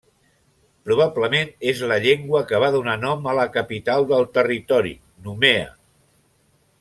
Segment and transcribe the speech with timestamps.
[0.87, 4.95] Probablement és la llengua que va donar nom a la capital del territori,
[5.29, 5.69] Nouméa.